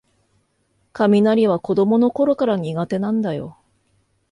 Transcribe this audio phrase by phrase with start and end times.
[0.93, 3.59] 雷は子どものころから苦手なんだよ